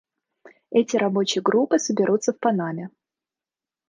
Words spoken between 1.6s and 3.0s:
соберутся в Панаме.